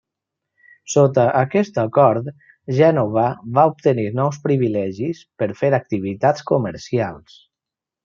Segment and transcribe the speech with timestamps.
[0.93, 2.31] Sota aquest acord,
[2.79, 3.27] Gènova
[3.59, 7.43] va obtenir nous privilegis per fer activitats comercials.